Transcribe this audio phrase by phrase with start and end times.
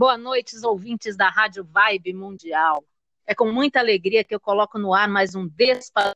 [0.00, 2.82] Boa noite, ouvintes da Rádio Vibe Mundial.
[3.26, 6.14] É com muita alegria que eu coloco no ar mais um Despadrão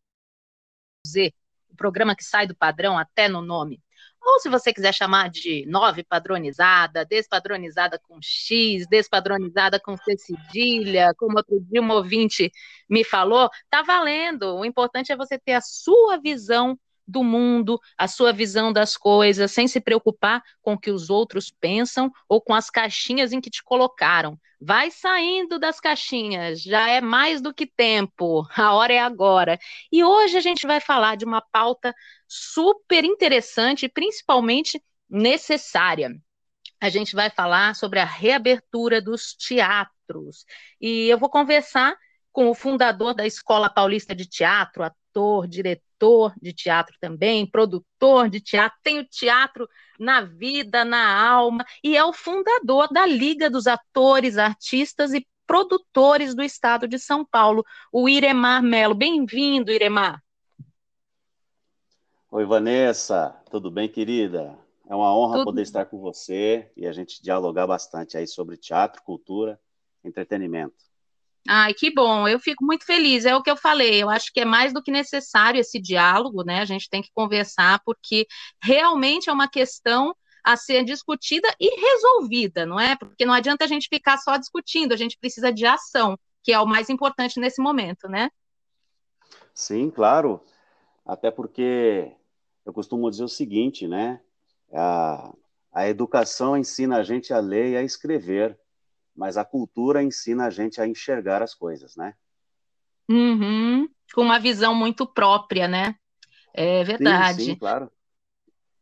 [1.07, 1.35] Z,
[1.69, 3.83] o programa que sai do padrão até no nome.
[4.23, 11.13] Ou se você quiser chamar de nove padronizada, despadronizada com X, despadronizada com C cedilha,
[11.19, 12.51] como outro dia um ouvinte
[12.89, 14.57] me falou, tá valendo.
[14.57, 19.53] O importante é você ter a sua visão do mundo, a sua visão das coisas,
[19.53, 23.51] sem se preocupar com o que os outros pensam ou com as caixinhas em que
[23.51, 24.39] te colocaram.
[24.61, 29.59] Vai saindo das caixinhas, já é mais do que tempo, a hora é agora.
[29.93, 31.95] E hoje a gente vai falar de uma pauta
[32.27, 36.11] super interessante principalmente necessária.
[36.81, 40.45] A gente vai falar sobre a reabertura dos teatros.
[40.81, 41.97] E eu vou conversar
[42.35, 48.41] com o fundador da Escola Paulista de Teatro, ator, diretor de teatro também, produtor de
[48.41, 49.69] teatro, tem o teatro
[50.01, 56.35] na vida, na alma, e é o fundador da Liga dos Atores, Artistas e Produtores
[56.35, 58.97] do Estado de São Paulo, o Iremar Melo.
[58.97, 60.21] Bem-vindo, Iremar.
[62.33, 64.59] Oi, Vanessa, tudo bem, querida?
[64.89, 65.45] É uma honra tudo.
[65.45, 69.61] poder estar com você e a gente dialogar bastante aí sobre teatro, cultura,
[70.03, 70.94] entretenimento.
[71.47, 73.27] Ai, que bom, eu fico muito feliz.
[73.27, 76.43] É o que eu falei, eu acho que é mais do que necessário esse diálogo,
[76.43, 76.61] né?
[76.61, 78.27] A gente tem que conversar, porque
[78.63, 82.97] realmente é uma questão a ser discutida e resolvida, não é?
[82.97, 86.61] Porque não adianta a gente ficar só discutindo, a gente precisa de ação, que é
[86.61, 88.31] o mais importante nesse momento, né?
[89.55, 90.41] Sim, claro.
[91.05, 92.13] Até porque
[92.65, 94.21] eu costumo dizer o seguinte, né?
[94.73, 95.33] A,
[95.73, 98.59] a educação ensina a gente a ler e a escrever
[99.15, 102.15] mas a cultura ensina a gente a enxergar as coisas, né?
[103.09, 103.89] Uhum.
[104.15, 105.95] Com uma visão muito própria, né?
[106.53, 107.43] É verdade.
[107.43, 107.91] Sim, sim claro.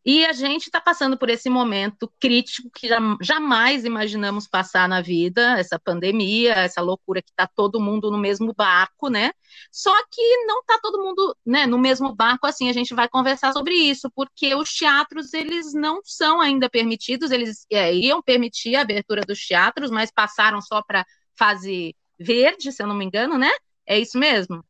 [0.05, 2.89] E a gente está passando por esse momento crítico que
[3.21, 8.53] jamais imaginamos passar na vida, essa pandemia, essa loucura que está todo mundo no mesmo
[8.53, 9.31] barco, né?
[9.71, 13.53] Só que não está todo mundo né, no mesmo barco assim, a gente vai conversar
[13.53, 18.81] sobre isso, porque os teatros, eles não são ainda permitidos, eles é, iam permitir a
[18.81, 21.07] abertura dos teatros, mas passaram só para
[21.39, 23.51] fase verde, se eu não me engano, né?
[23.87, 24.65] É isso mesmo?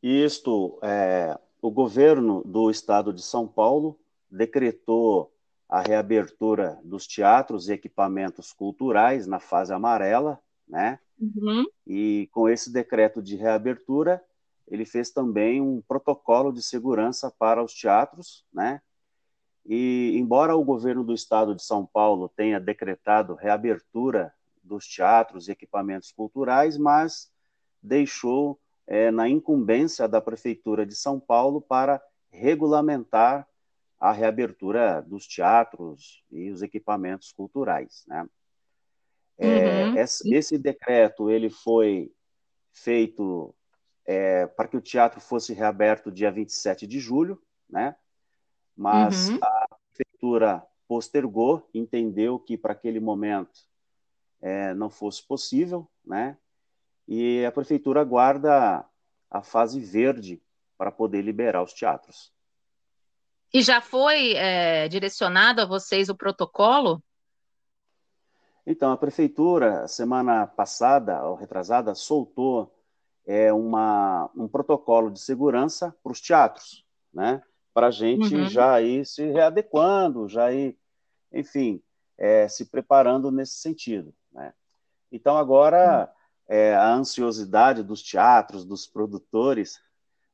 [0.00, 3.98] Isto, é, o governo do estado de São Paulo
[4.32, 5.32] decretou
[5.68, 10.98] a reabertura dos teatros e equipamentos culturais na fase amarela, né?
[11.20, 11.64] Uhum.
[11.86, 14.22] E com esse decreto de reabertura,
[14.66, 18.80] ele fez também um protocolo de segurança para os teatros, né?
[19.64, 24.32] E embora o governo do estado de São Paulo tenha decretado reabertura
[24.62, 27.30] dos teatros e equipamentos culturais, mas
[27.82, 33.46] deixou é, na incumbência da prefeitura de São Paulo para regulamentar
[34.02, 38.28] a reabertura dos teatros e os equipamentos culturais, né?
[39.38, 39.96] É, uhum.
[39.96, 42.12] esse, decreto ele foi
[42.72, 43.54] feito
[44.04, 47.94] é, para que o teatro fosse reaberto dia 27 de julho, né?
[48.76, 49.38] Mas uhum.
[49.40, 53.60] a prefeitura postergou, entendeu que para aquele momento
[54.40, 56.36] é, não fosse possível, né?
[57.06, 58.84] E a prefeitura aguarda
[59.30, 60.42] a fase verde
[60.76, 62.32] para poder liberar os teatros.
[63.54, 67.02] E já foi é, direcionado a vocês o protocolo?
[68.66, 72.72] Então, a prefeitura, semana passada, ou retrasada, soltou
[73.26, 77.42] é, uma, um protocolo de segurança para os teatros, né?
[77.74, 78.46] Para a gente uhum.
[78.46, 80.78] já ir se readequando, já ir,
[81.32, 81.82] enfim,
[82.16, 84.54] é, se preparando nesse sentido, né?
[85.10, 86.10] Então, agora,
[86.48, 86.54] uhum.
[86.54, 89.80] é, a ansiosidade dos teatros, dos produtores,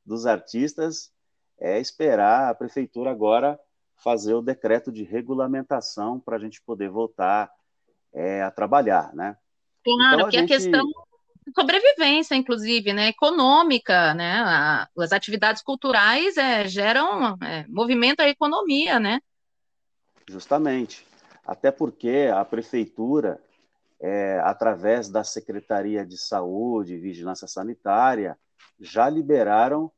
[0.05, 1.11] dos artistas,
[1.59, 3.59] é esperar a prefeitura agora
[3.97, 7.51] fazer o decreto de regulamentação para a gente poder voltar
[8.13, 9.37] é, a trabalhar, né?
[9.83, 10.53] Claro, então, a que gente...
[10.53, 10.85] a questão
[11.45, 18.29] de sobrevivência, inclusive, né, econômica, né, a, as atividades culturais é, geram é, movimento à
[18.29, 19.19] economia, né?
[20.29, 21.05] Justamente,
[21.45, 23.41] até porque a prefeitura,
[23.99, 28.37] é, através da Secretaria de Saúde e Vigilância Sanitária,
[28.79, 29.91] já liberaram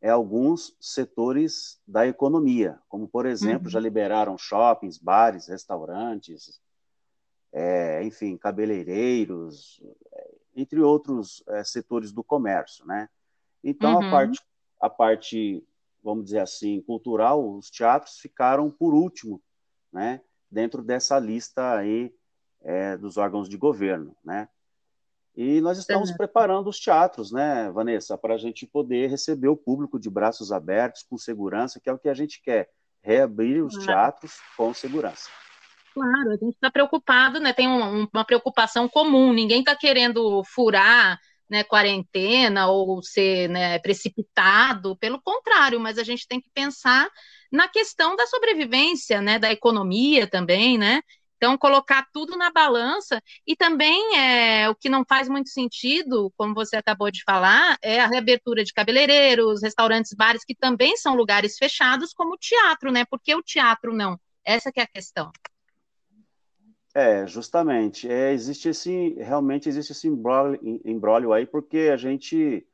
[0.00, 3.70] é alguns setores da economia, como, por exemplo, uhum.
[3.70, 6.60] já liberaram shoppings, bares, restaurantes,
[7.52, 9.82] é, enfim, cabeleireiros,
[10.12, 13.08] é, entre outros é, setores do comércio, né?
[13.64, 14.06] Então, uhum.
[14.06, 14.40] a, parte,
[14.80, 15.66] a parte,
[16.02, 19.42] vamos dizer assim, cultural, os teatros ficaram por último,
[19.92, 20.20] né?
[20.50, 22.14] Dentro dessa lista aí
[22.62, 24.48] é, dos órgãos de governo, né?
[25.36, 26.16] E nós estamos uhum.
[26.16, 31.02] preparando os teatros, né, Vanessa, para a gente poder receber o público de braços abertos,
[31.02, 32.70] com segurança, que é o que a gente quer,
[33.02, 35.28] reabrir os teatros com segurança.
[35.92, 37.52] Claro, a gente está preocupado, né?
[37.52, 41.18] Tem um, uma preocupação comum, ninguém está querendo furar
[41.48, 47.08] né, quarentena ou ser né, precipitado, pelo contrário, mas a gente tem que pensar
[47.50, 51.00] na questão da sobrevivência, né, da economia também, né?
[51.36, 56.54] Então, colocar tudo na balança e também é, o que não faz muito sentido, como
[56.54, 61.58] você acabou de falar, é a reabertura de cabeleireiros, restaurantes, bares, que também são lugares
[61.58, 63.04] fechados, como o teatro, né?
[63.04, 64.18] Por que o teatro não?
[64.44, 65.30] Essa é a questão.
[66.94, 68.10] É, justamente.
[68.10, 72.66] É, existe esse, realmente existe esse embrólio, aí, porque a gente,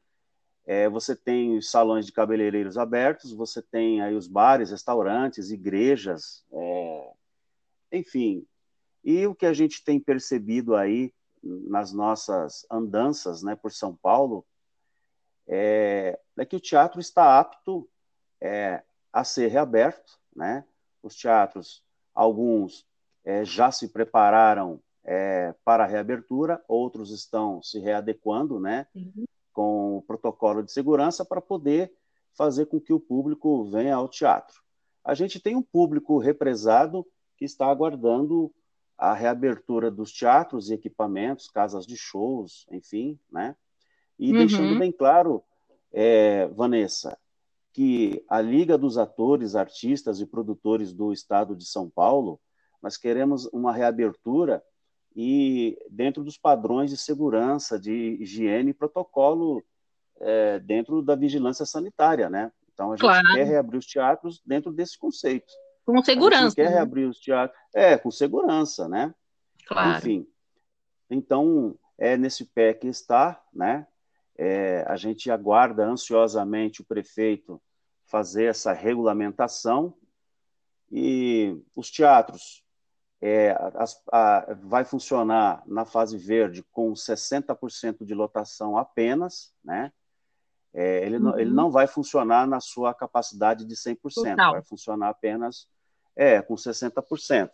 [0.64, 6.44] é, você tem os salões de cabeleireiros abertos, você tem aí os bares, restaurantes, igrejas,
[6.52, 7.10] é,
[7.90, 8.46] enfim.
[9.04, 11.12] E o que a gente tem percebido aí
[11.42, 14.44] nas nossas andanças, né, por São Paulo,
[15.46, 17.88] é, é que o teatro está apto
[18.40, 18.82] é,
[19.12, 20.64] a ser reaberto, né?
[21.02, 21.82] Os teatros,
[22.14, 22.86] alguns
[23.24, 29.24] é, já se prepararam é, para a reabertura, outros estão se readequando, né, uhum.
[29.52, 31.92] com o protocolo de segurança para poder
[32.34, 34.62] fazer com que o público venha ao teatro.
[35.04, 37.06] A gente tem um público represado
[37.36, 38.52] que está aguardando
[38.96, 43.56] a reabertura dos teatros e equipamentos, casas de shows, enfim, né?
[44.18, 44.38] E uhum.
[44.38, 45.42] deixando bem claro,
[45.92, 47.18] é, Vanessa,
[47.72, 52.40] que a Liga dos Atores, Artistas e Produtores do Estado de São Paulo
[52.82, 54.62] nós queremos uma reabertura
[55.14, 59.62] e dentro dos padrões de segurança, de higiene e protocolo
[60.20, 62.50] é, dentro da vigilância sanitária, né?
[62.72, 63.26] Então a gente claro.
[63.34, 65.52] quer reabrir os teatros dentro desse conceito.
[65.84, 66.44] Com segurança.
[66.44, 66.74] A gente quer né?
[66.76, 69.14] reabrir os teatros, é, com segurança, né?
[69.66, 69.98] Claro.
[69.98, 70.26] Enfim.
[71.10, 73.86] Então, é nesse pé que está, né?
[74.36, 77.60] É, a gente aguarda ansiosamente o prefeito
[78.06, 79.94] fazer essa regulamentação
[80.90, 82.62] e os teatros
[83.22, 89.92] é, as, a, vai funcionar na fase verde com 60% de lotação apenas, né?
[90.74, 91.22] É, ele, uhum.
[91.22, 94.52] não, ele não vai funcionar na sua capacidade de 100%, Total.
[94.52, 95.68] vai funcionar apenas
[96.16, 97.50] é, com 60%,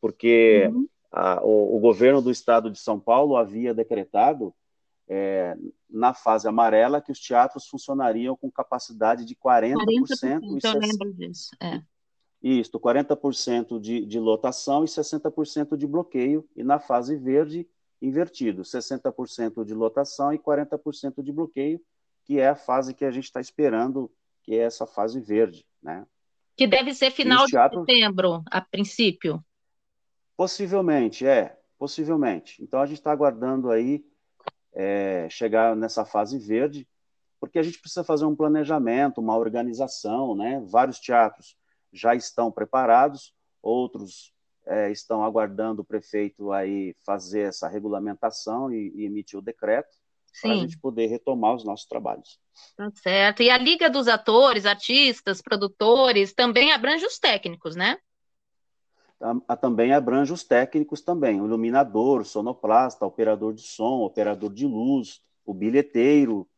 [0.00, 0.88] porque uhum.
[1.12, 4.54] a, o, o, governo do estado de São Paulo havia decretado
[5.08, 5.56] é,
[5.88, 9.74] na fase amarela que os teatros funcionariam com capacidade de 40%.
[9.74, 11.82] 40% eu lembro disso, é.
[12.42, 17.68] Isto, 40% de, de lotação e 60% de bloqueio, e na fase verde,
[18.00, 21.80] invertido, 60% de lotação e 40% de bloqueio,
[22.24, 24.10] que é a fase que a gente está esperando,
[24.42, 26.06] que é essa fase verde, né?
[26.56, 27.84] Que deve ser final teatro...
[27.84, 29.42] de setembro, a princípio.
[30.36, 32.62] Possivelmente, é, possivelmente.
[32.62, 34.04] Então a gente está aguardando aí
[34.72, 36.86] é, chegar nessa fase verde,
[37.38, 40.62] porque a gente precisa fazer um planejamento, uma organização, né?
[40.66, 41.56] Vários teatros
[41.92, 44.32] já estão preparados, outros
[44.66, 49.99] é, estão aguardando o prefeito aí fazer essa regulamentação e, e emitir o decreto
[50.40, 52.38] para a gente poder retomar os nossos trabalhos.
[52.76, 53.42] Tá certo.
[53.42, 57.98] E a Liga dos Atores, artistas, produtores, também abrange os técnicos, né?
[59.60, 65.20] Também abrange os técnicos também, o iluminador, o sonoplasta, operador de som, operador de luz,
[65.44, 66.48] o bilheteiro,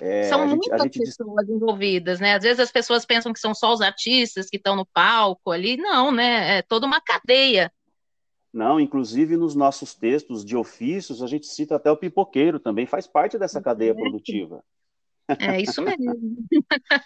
[0.00, 2.34] é, são muitas gente, pessoas envolvidas, né?
[2.34, 5.76] Às vezes as pessoas pensam que são só os artistas que estão no palco ali.
[5.76, 6.58] Não, né?
[6.58, 7.72] É toda uma cadeia.
[8.56, 13.06] Não, inclusive nos nossos textos de ofícios, a gente cita até o pipoqueiro também, faz
[13.06, 14.64] parte dessa cadeia produtiva.
[15.28, 16.38] É isso mesmo.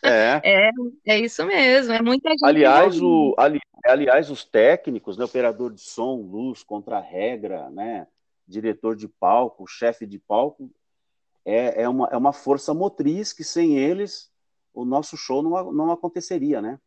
[0.05, 0.41] É.
[0.45, 0.71] é.
[1.09, 2.45] é, isso mesmo, é muita gente.
[2.45, 8.07] Aliás, o, ali, aliás os técnicos, né, operador de som, luz, contra-regra, né,
[8.47, 10.71] diretor de palco, chefe de palco,
[11.45, 14.31] é, é, uma, é uma força motriz que sem eles
[14.73, 16.79] o nosso show não, não aconteceria, né?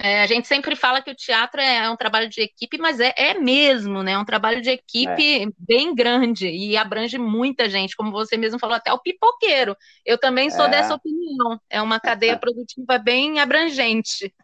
[0.00, 3.14] É, a gente sempre fala que o teatro é um trabalho de equipe, mas é,
[3.16, 4.12] é mesmo, né?
[4.12, 5.46] É um trabalho de equipe é.
[5.56, 9.76] bem grande e abrange muita gente, como você mesmo falou, até o pipoqueiro.
[10.04, 10.70] Eu também sou é.
[10.70, 11.60] dessa opinião.
[11.70, 14.34] É uma cadeia produtiva bem abrangente.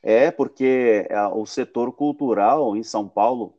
[0.00, 3.58] É, porque é, o setor cultural em São Paulo,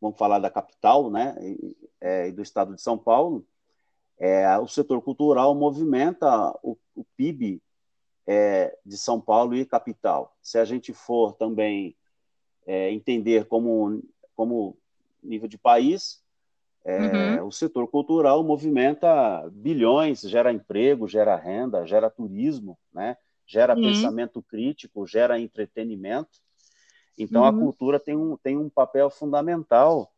[0.00, 1.36] vamos falar da capital, né?
[1.40, 3.46] E, é, do estado de São Paulo,
[4.18, 7.62] é, o setor cultural movimenta o, o PIB
[8.26, 10.36] é, de São Paulo e capital.
[10.42, 11.96] Se a gente for também
[12.66, 14.02] é, entender como,
[14.34, 14.76] como
[15.22, 16.22] nível de país,
[16.84, 17.46] é, uhum.
[17.48, 23.16] o setor cultural movimenta bilhões, gera emprego, gera renda, gera turismo, né?
[23.46, 23.82] gera uhum.
[23.82, 26.42] pensamento crítico, gera entretenimento.
[27.18, 27.48] Então, uhum.
[27.48, 30.12] a cultura tem um, tem um papel fundamental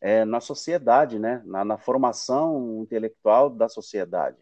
[0.00, 1.42] é, na sociedade, né?
[1.46, 4.36] Na, na, formação intelectual da sociedade.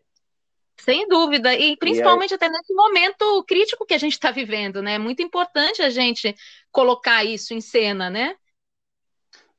[0.79, 4.95] Sem dúvida, e principalmente e até nesse momento crítico que a gente está vivendo, né?
[4.95, 6.35] É muito importante a gente
[6.71, 8.35] colocar isso em cena, né?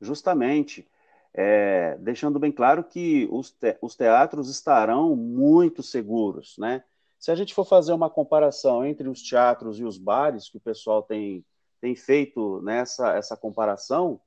[0.02, 0.86] Justamente,
[1.34, 6.84] é, deixando bem claro que os, te os teatros estarão muito seguros, né?
[7.18, 10.62] Se a gente for fazer uma comparação entre os teatros e os bares, que o
[10.62, 11.46] pessoal tem,
[11.80, 14.20] tem feito nessa essa comparação,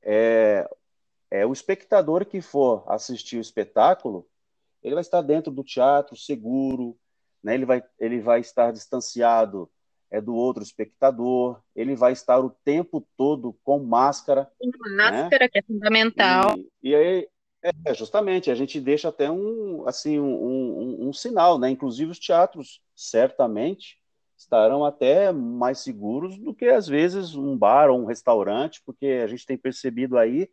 [0.00, 0.70] é,
[1.30, 4.24] é o espectador que for assistir o espetáculo,
[4.82, 6.96] ele vai estar dentro do teatro seguro,
[7.42, 7.54] né?
[7.54, 9.70] ele, vai, ele vai estar distanciado
[10.10, 14.48] é do outro espectador, ele vai estar o tempo todo com máscara.
[14.58, 15.48] Com máscara, né?
[15.48, 16.56] que é fundamental.
[16.56, 17.28] E, e aí,
[17.84, 21.70] é, justamente, a gente deixa até um, assim, um, um, um, sinal, né?
[21.70, 23.98] Inclusive os teatros, certamente,
[24.38, 29.26] estarão até mais seguros do que, às vezes, um bar ou um restaurante, porque a
[29.26, 30.48] gente tem percebido aí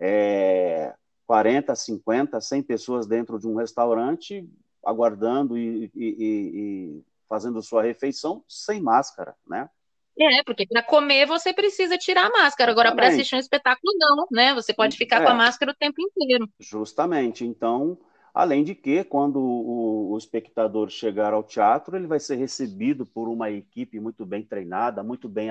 [0.00, 0.94] é,
[1.30, 4.44] 40, 50, 100 pessoas dentro de um restaurante
[4.84, 9.70] aguardando e, e, e fazendo sua refeição sem máscara, né?
[10.18, 12.72] É, porque para comer você precisa tirar a máscara.
[12.72, 14.52] Agora, para assistir um espetáculo, não, né?
[14.54, 16.48] Você pode ficar é, com a máscara o tempo inteiro.
[16.58, 17.46] Justamente.
[17.46, 17.96] Então,
[18.34, 23.28] além de que, quando o, o, espectador chegar ao teatro, ele vai ser recebido por
[23.28, 25.50] uma equipe muito bem treinada, muito bem,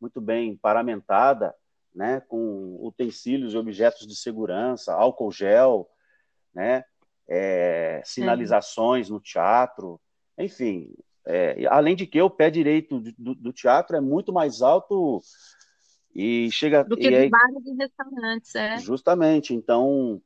[0.00, 1.52] muito bem paramentada,
[1.94, 2.20] né?
[2.20, 5.88] Com utensílios e objetos de segurança, álcool gel,
[6.54, 6.84] né?
[7.28, 10.00] É, sinalizações no teatro,
[10.36, 10.92] enfim,
[11.24, 15.22] é, além de que o pé direito do, do, teatro é muito mais alto
[16.14, 18.78] e chega do que dos bares e restaurantes, é.
[18.78, 19.54] Justamente.
[19.54, 20.20] Então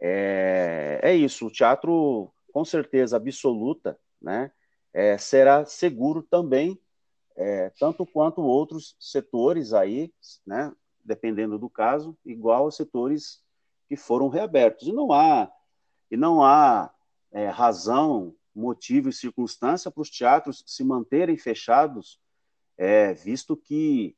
[0.00, 1.46] é, é isso.
[1.46, 4.52] O teatro, com certeza absoluta, né,
[4.92, 6.78] é, será seguro também,
[7.36, 10.12] é, tanto quanto outros setores aí,
[10.46, 10.70] né,
[11.04, 13.42] dependendo do caso, igual aos setores
[13.88, 14.88] que foram reabertos.
[14.88, 15.50] E não há
[16.10, 16.92] e não há
[17.32, 22.20] é, razão motivo e circunstância para os teatros se manterem fechados,
[22.78, 24.16] é, visto que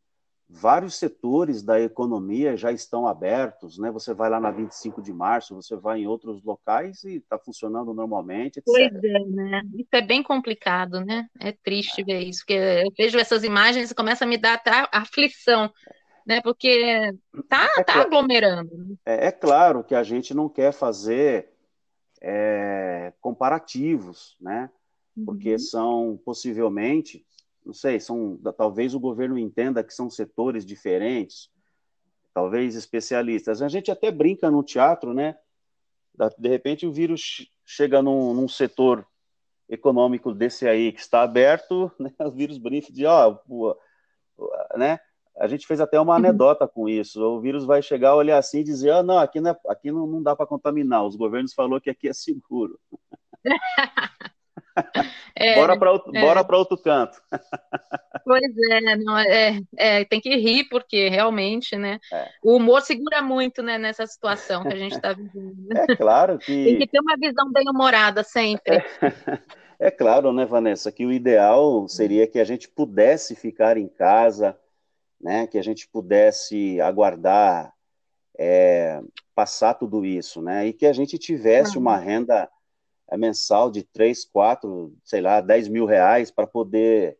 [0.49, 3.91] vários setores da economia já estão abertos, né?
[3.91, 7.93] Você vai lá na 25 de março, você vai em outros locais e está funcionando
[7.93, 8.65] normalmente, etc.
[8.65, 9.63] Pois é, né?
[9.75, 11.27] Isso é bem complicado, né?
[11.41, 14.71] É triste ver isso, porque eu vejo essas imagens e começa a me dar até
[14.93, 15.73] aflição,
[16.27, 16.41] né?
[16.43, 17.15] Porque
[17.49, 18.77] tá, é tá aglomerando.
[18.77, 18.97] Né?
[19.07, 21.53] É, é claro que a gente não quer fazer
[22.21, 24.69] é, comparativos, né?
[25.25, 25.59] Porque uhum.
[25.59, 27.25] são possivelmente,
[27.65, 31.49] não sei, são talvez o governo entenda que são setores diferentes,
[32.35, 33.63] talvez especialistas.
[33.63, 35.37] A gente até brinca no teatro, né?
[36.37, 39.07] De repente o vírus chega num, num setor
[39.69, 42.13] econômico desse aí que está aberto, né?
[42.19, 43.39] O vírus brinca de, ó,
[44.77, 44.99] né?
[45.39, 46.19] A gente fez até uma uhum.
[46.19, 47.23] anedota com isso.
[47.23, 50.07] O vírus vai chegar, olhar assim e dizer: ah, não, aqui não, é, aqui não,
[50.07, 51.05] não dá para contaminar.
[51.05, 52.81] Os governos falou que aqui é seguro.
[55.37, 56.57] é, bora para outro, é.
[56.57, 57.21] outro canto.
[58.25, 61.99] pois é, não, é, é, tem que rir, porque realmente, né?
[62.13, 62.29] É.
[62.43, 65.69] O humor segura muito né, nessa situação que a gente está vivendo.
[65.71, 66.65] É claro que.
[66.65, 68.83] tem que ter uma visão bem humorada sempre.
[69.79, 74.57] É claro, né, Vanessa, que o ideal seria que a gente pudesse ficar em casa
[75.21, 77.73] né, que a gente pudesse aguardar
[78.39, 79.01] é,
[79.35, 82.49] passar tudo isso, né, e que a gente tivesse uma renda
[83.09, 87.17] é, mensal de 3, 4, sei lá, 10 mil reais para poder,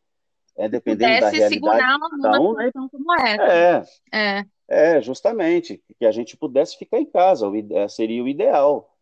[0.57, 2.71] é, dependendo da realidade segurar uma, um, né?
[2.73, 8.29] como É, é, é, justamente, que a gente pudesse ficar em casa, é, seria o
[8.29, 8.93] ideal.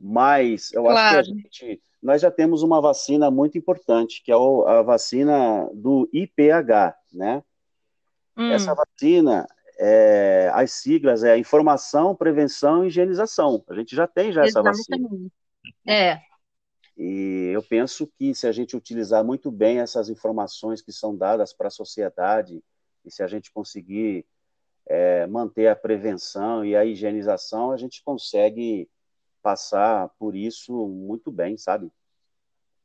[0.00, 1.20] Mas eu claro.
[1.20, 5.68] acho que a gente, nós já temos uma vacina muito importante, que é a vacina
[5.72, 7.42] do IPH, né?
[8.36, 8.50] Hum.
[8.50, 9.46] Essa vacina,
[9.78, 13.62] é, as siglas é informação, prevenção e higienização.
[13.68, 15.08] A gente já tem já essa vacina.
[15.86, 16.20] É.
[16.96, 21.52] E eu penso que se a gente utilizar muito bem essas informações que são dadas
[21.52, 22.62] para a sociedade,
[23.04, 24.24] e se a gente conseguir
[24.86, 28.88] é, manter a prevenção e a higienização, a gente consegue
[29.42, 31.90] passar por isso muito bem, sabe?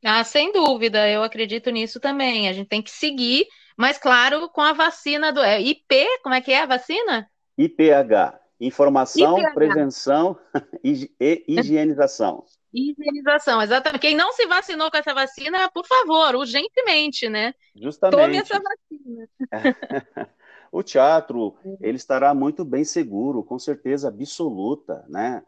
[0.04, 2.48] Ah, sem dúvida, eu acredito nisso também.
[2.48, 3.48] A gente tem que seguir
[3.80, 7.32] mas, claro, com a vacina do é, IP, como é que é a vacina?
[7.58, 9.54] IPH, Informação, IPH.
[9.54, 10.38] Prevenção
[10.84, 11.10] e
[11.48, 12.44] Higienização.
[12.74, 14.02] Higienização, exatamente.
[14.02, 17.54] Quem não se vacinou com essa vacina, por favor, urgentemente, né?
[17.74, 18.20] Justamente.
[18.20, 19.30] Tome essa vacina.
[20.70, 25.42] o teatro, ele estará muito bem seguro, com certeza absoluta, né?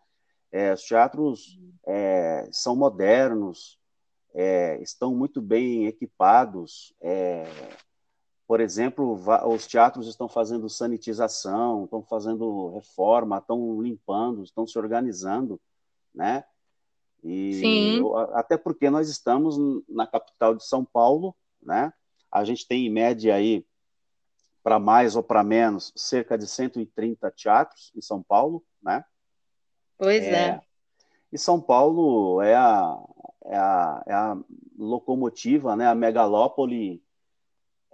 [0.49, 3.77] É, os teatros é, são modernos,
[4.33, 7.43] é, estão muito bem equipados, é,
[8.51, 9.17] por exemplo,
[9.47, 15.57] os teatros estão fazendo sanitização, estão fazendo reforma, estão limpando, estão se organizando,
[16.13, 16.43] né?
[17.23, 18.03] E Sim.
[18.33, 19.55] até porque nós estamos
[19.87, 21.93] na capital de São Paulo, né?
[22.29, 23.65] A gente tem em média aí
[24.61, 29.05] para mais ou para menos cerca de 130 teatros em São Paulo, né?
[29.97, 30.47] Pois é.
[30.49, 30.61] é.
[31.31, 32.99] E São Paulo é a,
[33.45, 34.37] é a, é a
[34.77, 35.87] locomotiva, né?
[35.87, 37.01] A megalópole,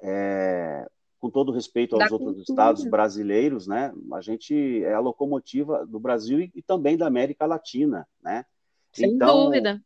[0.01, 0.87] é,
[1.19, 2.51] com todo respeito aos da outros cultura.
[2.51, 3.93] estados brasileiros, né?
[4.13, 8.45] A gente é a locomotiva do Brasil e, e também da América Latina, né?
[8.93, 9.81] Sem então, dúvida.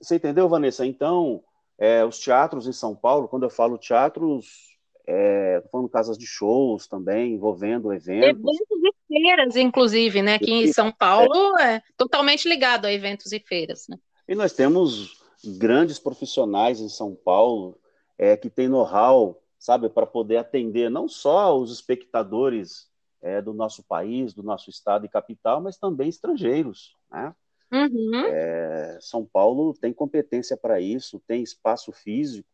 [0.00, 0.86] Você entendeu, Vanessa?
[0.86, 1.42] Então,
[1.78, 4.72] é, os teatros em São Paulo, quando eu falo teatros,
[5.06, 8.28] é, falando casas de shows também, envolvendo eventos.
[8.28, 10.34] Eventos e feiras, inclusive, né?
[10.34, 13.86] Aqui em São Paulo é, é totalmente ligado a eventos e feiras.
[13.88, 13.98] Né?
[14.28, 15.20] E nós temos
[15.58, 17.76] grandes profissionais em São Paulo
[18.16, 22.90] é, que têm know-how, sabe, para poder atender não só os espectadores
[23.22, 27.32] é, do nosso país, do nosso estado e capital, mas também estrangeiros, né?
[27.72, 28.24] Uhum.
[28.26, 32.48] É, São Paulo tem competência para isso, tem espaço físico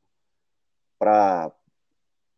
[0.99, 1.51] para,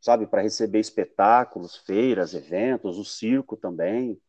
[0.00, 4.20] sabe, para receber espetáculos, feiras, eventos, o circo também.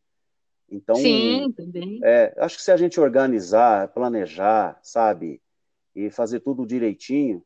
[0.67, 2.00] Então, Sim, também.
[2.03, 5.39] É, acho que se a gente organizar, planejar, sabe,
[5.95, 7.45] e fazer tudo direitinho,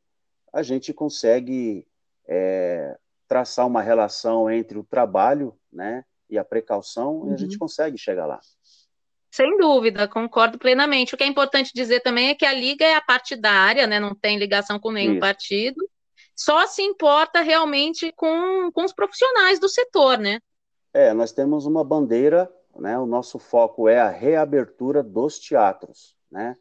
[0.54, 1.86] a gente consegue
[2.28, 7.32] é, traçar uma relação entre o trabalho, né, e a precaução, uhum.
[7.32, 7.60] e a gente uhum.
[7.60, 8.40] consegue chegar lá.
[9.32, 11.14] Sem dúvida, concordo plenamente.
[11.14, 14.00] O que é importante dizer também é que a liga é a partidária, né?
[14.00, 15.20] Não tem ligação com nenhum Isso.
[15.20, 15.90] partido.
[16.34, 20.40] Só se importa realmente com, com os profissionais do setor, né?
[20.94, 22.98] É, nós temos uma bandeira, né?
[22.98, 26.56] O nosso foco é a reabertura dos teatros, né?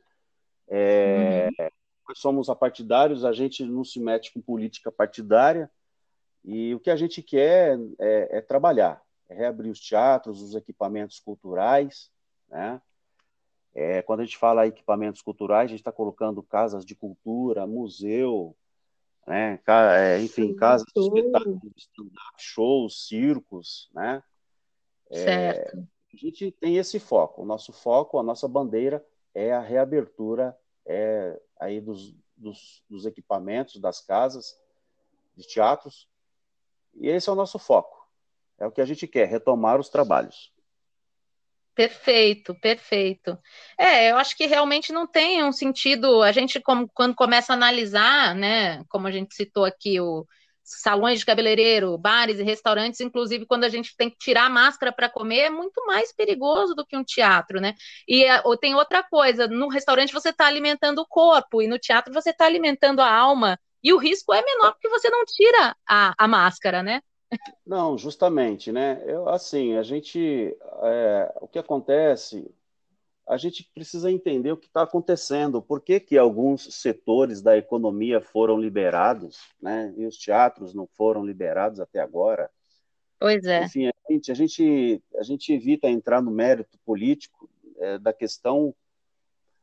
[0.66, 1.68] É, uhum.
[2.08, 5.70] Nós somos apartidários, a gente não se mete com política partidária
[6.44, 11.18] e o que a gente quer é, é trabalhar, é reabrir os teatros, os equipamentos
[11.18, 12.10] culturais,
[12.48, 12.80] né?
[13.74, 18.54] É, quando a gente fala equipamentos culturais, a gente está colocando casas de cultura, museu,
[19.26, 19.58] né?
[19.66, 21.90] É, enfim, casas de espetáculos,
[22.38, 24.22] shows, circos, né?
[25.10, 25.88] É, certo.
[26.12, 27.42] A gente tem esse foco.
[27.42, 33.80] O nosso foco, a nossa bandeira é a reabertura é, aí dos, dos, dos equipamentos,
[33.80, 34.58] das casas,
[35.36, 36.08] de teatros.
[36.94, 38.06] E esse é o nosso foco.
[38.58, 40.52] É o que a gente quer, retomar os trabalhos.
[41.74, 43.36] Perfeito, perfeito.
[43.76, 46.22] É, eu acho que realmente não tem um sentido.
[46.22, 50.24] A gente, como, quando começa a analisar, né, como a gente citou aqui, o
[50.64, 54.90] salões de cabeleireiro, bares e restaurantes, inclusive quando a gente tem que tirar a máscara
[54.90, 57.74] para comer, é muito mais perigoso do que um teatro, né?
[58.08, 61.78] E é, ou tem outra coisa: no restaurante você está alimentando o corpo, e no
[61.78, 65.76] teatro você está alimentando a alma, e o risco é menor porque você não tira
[65.86, 67.00] a, a máscara, né?
[67.66, 69.02] Não, justamente, né?
[69.06, 72.50] Eu, assim, a gente, é, o que acontece,
[73.26, 78.20] a gente precisa entender o que está acontecendo, por que, que alguns setores da economia
[78.20, 79.94] foram liberados, né?
[79.96, 82.50] E os teatros não foram liberados até agora.
[83.18, 83.64] Pois é.
[83.64, 88.74] Enfim, a gente, a gente, a gente evita entrar no mérito político é, da questão,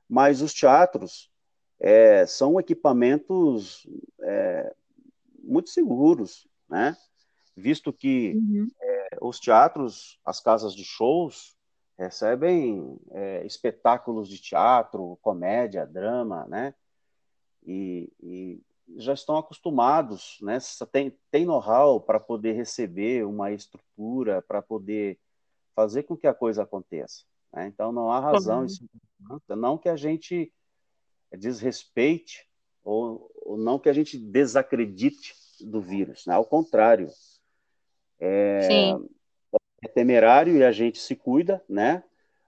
[0.09, 1.29] mas os teatros
[1.79, 3.87] é, são equipamentos
[4.21, 4.73] é,
[5.43, 6.97] muito seguros, né?
[7.55, 8.67] visto que uhum.
[8.81, 11.55] é, os teatros, as casas de shows,
[12.01, 16.73] recebem é, espetáculos de teatro, comédia, drama, né?
[17.63, 18.61] E, e
[18.97, 20.57] já estão acostumados, né?
[20.91, 25.19] Tem, tem know-how para poder receber uma estrutura, para poder
[25.75, 27.23] fazer com que a coisa aconteça.
[27.53, 27.67] Né?
[27.67, 29.39] Então não há razão, uhum.
[29.55, 30.51] não que a gente
[31.31, 32.47] desrespeite
[32.83, 36.33] ou, ou, não que a gente desacredite do vírus, né?
[36.33, 37.09] ao contrário,
[38.19, 39.09] é, Sim.
[39.81, 42.03] É temerário e a gente se cuida, né?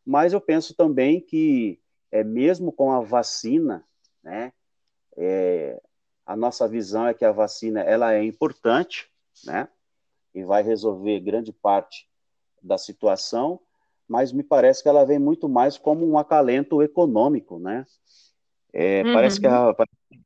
[0.06, 1.80] Mas eu penso também que,
[2.12, 3.84] é, mesmo com a vacina,
[4.24, 4.54] né?
[5.18, 5.82] É,
[6.26, 9.10] a nossa visão é que a vacina ela é importante,
[9.46, 9.68] né?
[10.34, 12.08] E vai resolver grande parte
[12.62, 13.60] da situação,
[14.08, 17.86] mas me parece que ela vem muito mais como um acalento econômico, né?
[18.72, 19.14] É, uhum.
[19.14, 19.76] Parece que a,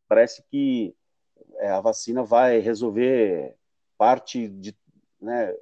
[0.08, 0.96] parece que
[1.58, 3.56] é, a vacina vai resolver
[3.98, 4.76] parte de
[5.20, 5.54] né,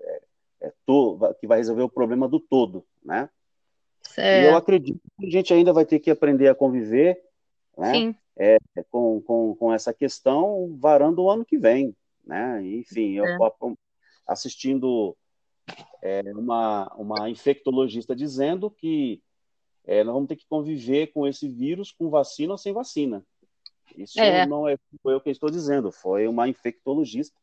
[0.66, 3.30] é, to, que vai resolver o problema do todo, né?
[4.18, 7.22] E eu acredito que a gente ainda vai ter que aprender a conviver
[7.78, 8.58] né, é,
[8.90, 11.96] com, com, com essa questão varando o ano que vem.
[12.24, 12.66] Né?
[12.66, 13.38] Enfim, eu é.
[14.28, 15.18] assistindo
[16.02, 19.22] é, uma, uma infectologista dizendo que
[19.86, 23.26] é, nós vamos ter que conviver com esse vírus com vacina ou sem vacina.
[23.98, 24.46] Isso é.
[24.46, 27.36] não é foi eu que estou dizendo, foi uma infectologista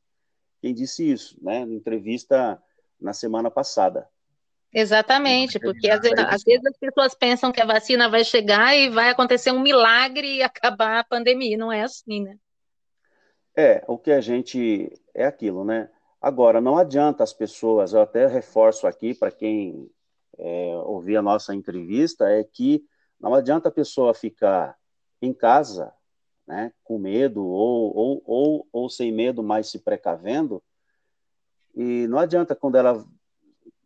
[0.62, 2.62] quem disse isso, né, na entrevista
[3.02, 4.08] na semana passada.
[4.74, 8.88] Exatamente, porque às vezes, às vezes, as pessoas pensam que a vacina vai chegar e
[8.88, 11.58] vai acontecer um milagre e acabar a pandemia.
[11.58, 12.36] Não é assim, né?
[13.54, 14.90] É, o que a gente.
[15.14, 15.90] É aquilo, né?
[16.20, 19.90] Agora, não adianta as pessoas, eu até reforço aqui para quem
[20.38, 22.82] é, ouvir a nossa entrevista, é que
[23.20, 24.76] não adianta a pessoa ficar
[25.20, 25.92] em casa,
[26.46, 30.62] né, com medo ou, ou, ou, ou sem medo, mas se precavendo,
[31.74, 33.04] e não adianta quando ela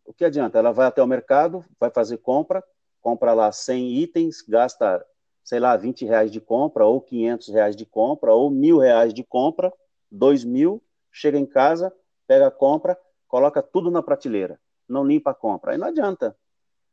[0.07, 0.57] o que adianta?
[0.57, 2.63] Ela vai até o mercado, vai fazer compra,
[3.01, 5.05] compra lá 100 itens, gasta,
[5.43, 9.23] sei lá, 20 reais de compra, ou 500 reais de compra, ou mil reais de
[9.23, 9.71] compra,
[10.09, 11.93] 2 mil, chega em casa,
[12.25, 12.97] pega a compra,
[13.27, 15.73] coloca tudo na prateleira, não limpa a compra.
[15.73, 16.35] Aí não adianta.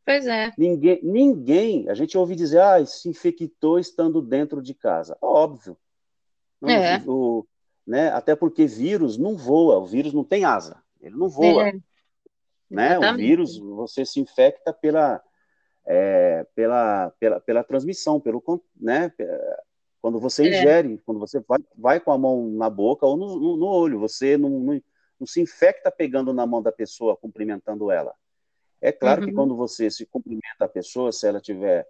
[0.04, 0.52] Pois é.
[0.58, 5.16] Ninguém, ninguém, a gente ouve dizer, ah, se infectou estando dentro de casa.
[5.22, 5.78] Óbvio.
[6.60, 7.02] Não, é.
[7.06, 7.46] o,
[7.86, 11.68] né, até porque vírus não voa, o vírus não tem asa, ele não voa.
[11.68, 11.74] É
[12.70, 12.98] né?
[12.98, 15.22] O vírus, você se infecta pela,
[15.86, 18.42] é, pela, pela, pela transmissão, pelo,
[18.76, 19.12] né?
[20.00, 20.48] Quando você é.
[20.48, 23.98] ingere, quando você vai, vai com a mão na boca ou no, no, no olho,
[23.98, 24.82] você não, não,
[25.20, 28.14] não, se infecta pegando na mão da pessoa, cumprimentando ela.
[28.80, 29.28] É claro uhum.
[29.28, 31.86] que quando você se cumprimenta a pessoa, se ela tiver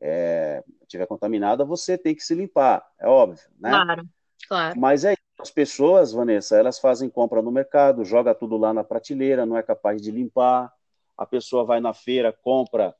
[0.00, 3.70] é, tiver contaminada, você tem que se limpar, é óbvio, né?
[3.70, 4.08] Claro,
[4.48, 4.78] claro.
[4.78, 9.44] Mas é as pessoas, Vanessa, elas fazem compra no mercado, joga tudo lá na prateleira,
[9.44, 10.72] não é capaz de limpar.
[11.18, 12.94] A pessoa vai na feira, compra,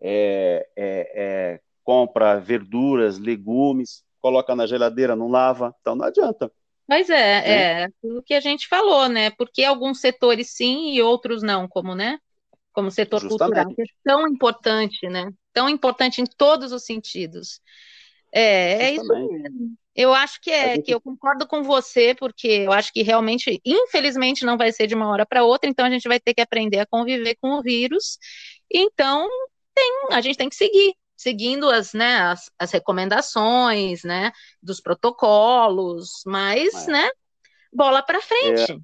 [0.00, 6.50] é, é, é, compra verduras, legumes, coloca na geladeira, não lava, então não adianta.
[6.88, 9.30] Mas é, é, o que a gente falou, né?
[9.30, 12.18] Porque alguns setores sim e outros não, como, né?
[12.72, 13.64] Como o setor Justamente.
[13.64, 15.32] cultural, que é tão importante, né?
[15.52, 17.60] Tão importante em todos os sentidos.
[18.32, 19.32] É, Justamente.
[19.32, 19.76] é isso mesmo.
[19.96, 20.84] Eu acho que é, gente...
[20.84, 24.94] que eu concordo com você, porque eu acho que realmente, infelizmente, não vai ser de
[24.94, 27.62] uma hora para outra, então a gente vai ter que aprender a conviver com o
[27.62, 28.18] vírus.
[28.70, 29.26] Então,
[29.74, 34.32] tem, a gente tem que seguir, seguindo as, né, as, as recomendações, né,
[34.62, 36.92] dos protocolos, mas, é.
[36.92, 37.10] né,
[37.72, 38.72] bola para frente.
[38.72, 38.78] É,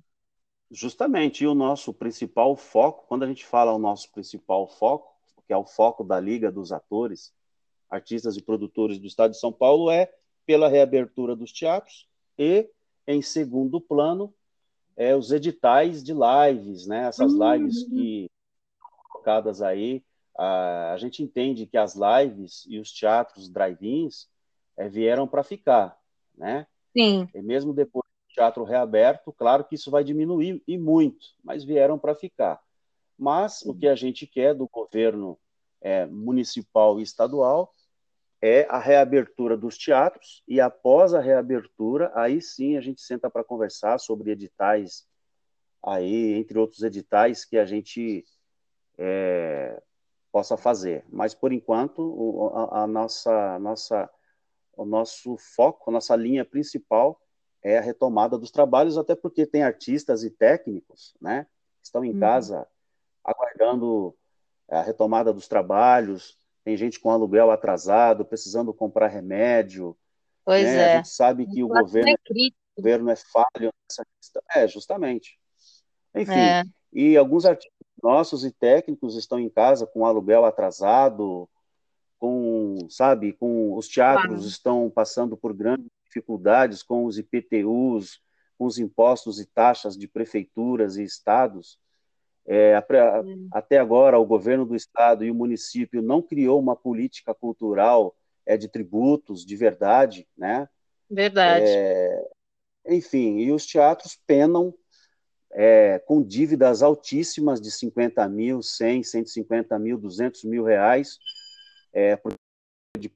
[0.70, 5.12] justamente, e o nosso principal foco, quando a gente fala o nosso principal foco,
[5.46, 7.34] que é o foco da Liga dos Atores,
[7.90, 10.10] Artistas e Produtores do Estado de São Paulo, é
[10.46, 12.68] pela reabertura dos teatros e,
[13.06, 14.32] em segundo plano,
[14.96, 17.06] é, os editais de lives, né?
[17.06, 17.52] Essas uhum.
[17.52, 18.30] lives que
[19.10, 20.02] colocadas aí,
[20.36, 24.28] a, a, gente entende que as lives e os teatros drive-ins
[24.76, 25.98] é, vieram para ficar,
[26.36, 26.66] né?
[26.96, 27.28] Sim.
[27.34, 31.98] E mesmo depois do teatro reaberto, claro que isso vai diminuir e muito, mas vieram
[31.98, 32.60] para ficar.
[33.18, 33.70] Mas Sim.
[33.70, 35.38] o que a gente quer do governo
[35.80, 37.72] é, municipal e estadual
[38.42, 43.44] é a reabertura dos teatros, e após a reabertura, aí sim a gente senta para
[43.44, 45.06] conversar sobre editais,
[45.80, 48.24] aí, entre outros editais que a gente
[48.98, 49.80] é,
[50.32, 51.04] possa fazer.
[51.08, 54.10] Mas, por enquanto, a, a, nossa, nossa,
[54.76, 57.20] o nosso foco, a nossa linha principal
[57.62, 61.46] é a retomada dos trabalhos, até porque tem artistas e técnicos, né,
[61.78, 62.18] que estão em uhum.
[62.18, 62.66] casa
[63.24, 64.16] aguardando
[64.68, 69.96] a retomada dos trabalhos, tem gente com aluguel atrasado, precisando comprar remédio.
[70.44, 70.76] Pois né?
[70.76, 70.92] é.
[70.92, 74.42] A gente sabe que o governo é, o governo é falho nessa questão.
[74.54, 75.38] É, justamente.
[76.14, 76.64] Enfim, é.
[76.92, 77.72] e alguns artistas
[78.02, 81.48] nossos e técnicos estão em casa com aluguel atrasado,
[82.18, 84.46] com, sabe, com os teatros claro.
[84.46, 88.20] estão passando por grandes dificuldades com os IPTUs,
[88.58, 91.78] com os impostos e taxas de prefeituras e estados.
[92.46, 92.74] É,
[93.52, 98.56] até agora, o governo do estado e o município não criou uma política cultural é,
[98.56, 100.68] de tributos de verdade, né?
[101.08, 101.66] Verdade.
[101.66, 102.28] É,
[102.88, 104.74] enfim, e os teatros penam
[105.52, 111.18] é, com dívidas altíssimas de 50 mil, 100, 150 mil, 200 mil reais,
[111.92, 112.18] é,
[112.98, 113.12] de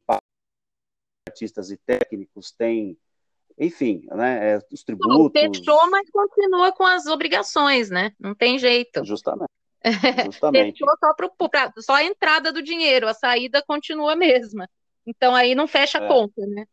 [1.28, 2.96] artistas e técnicos têm
[3.58, 5.32] enfim, né, é, os tributos.
[5.32, 8.12] fechou, mas continua com as obrigações, né?
[8.20, 9.04] Não tem jeito.
[9.04, 9.50] Justamente.
[10.26, 10.78] Justamente.
[10.78, 14.68] fechou só, pro, pra, só a entrada do dinheiro, a saída continua a mesma.
[15.06, 16.08] Então aí não fecha a é.
[16.08, 16.66] conta, né?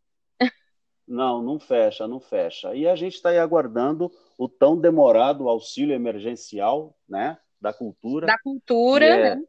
[1.06, 2.74] Não, não fecha, não fecha.
[2.74, 8.26] E a gente está aí aguardando o tão demorado auxílio emergencial, né, da cultura.
[8.26, 9.42] Da cultura, é, né?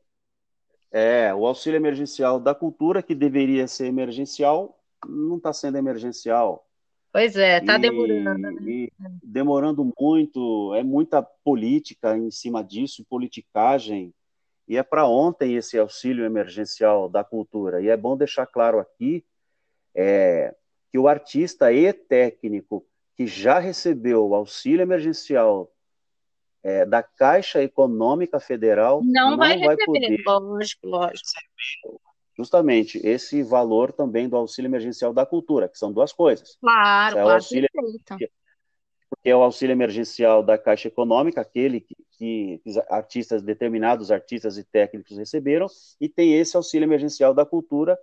[0.91, 6.64] É, o auxílio emergencial da cultura, que deveria ser emergencial, não está sendo emergencial.
[7.15, 8.59] Pois é, está demorando.
[8.59, 8.89] Né?
[9.23, 14.13] demorando muito, é muita política em cima disso, politicagem.
[14.67, 17.81] E é para ontem esse auxílio emergencial da cultura.
[17.81, 19.23] E é bom deixar claro aqui
[19.95, 20.53] é,
[20.91, 25.71] que o artista e técnico que já recebeu o auxílio emergencial
[26.61, 29.85] é, da Caixa Econômica Federal não, não vai, vai, receber.
[29.85, 32.01] poder Lógico, lógico.
[32.37, 36.57] Justamente esse valor também do auxílio emergencial da cultura, que são duas coisas.
[36.59, 37.69] Claro, É o claro, auxílio-.
[39.09, 44.63] Porque é o auxílio emergencial da Caixa Econômica, aquele que, que artistas, determinados artistas e
[44.63, 45.67] técnicos receberam,
[45.99, 47.97] e tem esse auxílio emergencial da cultura,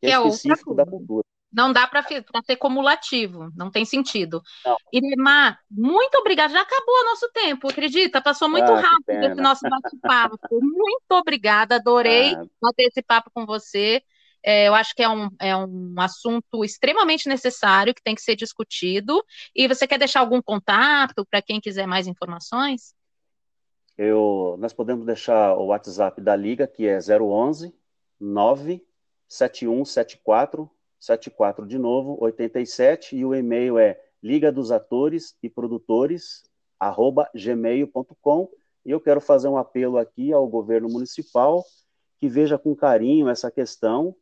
[0.00, 1.27] que é Que é outra específico da cultura.
[1.50, 4.42] Não dá para ser cumulativo, não tem sentido.
[4.64, 4.76] Não.
[4.92, 6.52] Iremar, muito obrigada.
[6.52, 8.20] Já acabou o nosso tempo, acredita?
[8.20, 10.38] Passou muito Ah, rápido esse nosso bate-papo.
[10.52, 14.02] Muito obrigada, adorei Ah, bater esse papo com você.
[14.42, 18.36] É, eu acho que é um, é um assunto extremamente necessário, que tem que ser
[18.36, 19.24] discutido.
[19.54, 22.94] E você quer deixar algum contato para quem quiser mais informações?
[23.98, 27.74] eu, nós podemos deixar o WhatsApp da Liga, que é 011
[28.20, 36.42] 97174 74 de novo, 87, e o e-mail é liga dos atores e produtores,
[36.78, 38.48] arroba gmail.com,
[38.84, 41.64] e eu quero fazer um apelo aqui ao governo municipal
[42.18, 44.14] que veja com carinho essa questão,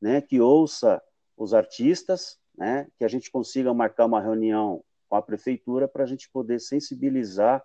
[0.00, 1.02] né, que ouça
[1.36, 6.06] os artistas, né, que a gente consiga marcar uma reunião com a prefeitura para a
[6.06, 7.64] gente poder sensibilizar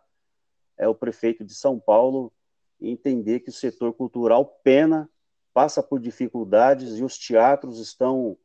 [0.78, 2.32] é, o prefeito de São Paulo
[2.80, 5.10] e entender que o setor cultural pena,
[5.54, 8.38] passa por dificuldades e os teatros estão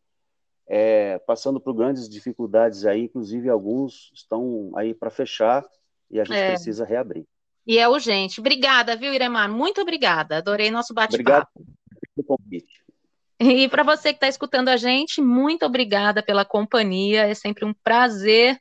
[0.67, 5.65] é, passando por grandes dificuldades aí, inclusive alguns estão aí para fechar
[6.11, 6.51] e a gente É.
[6.53, 7.27] precisa reabrir.
[7.67, 8.41] E é urgente.
[8.41, 9.51] Obrigada, viu, Iremar?
[9.51, 10.39] Muito obrigada.
[10.39, 11.67] Adorei nosso Obrigado bate-papo.
[12.15, 12.85] pelo convite.
[13.41, 17.27] E para você que está escutando a gente, muito obrigada pela companhia.
[17.27, 18.61] É sempre um prazer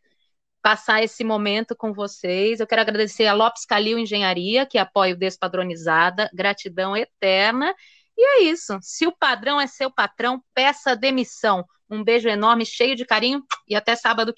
[0.62, 2.60] passar esse momento com vocês.
[2.60, 6.30] Eu quero agradecer a Lopes Calil Engenharia, que apoia o Despadronizada.
[6.34, 7.76] Gratidão eterna.
[8.18, 8.78] E é isso.
[8.82, 11.66] Se o padrão é seu patrão, peça demissão.
[11.90, 14.32] Um beijo enorme, cheio de carinho e até sábado.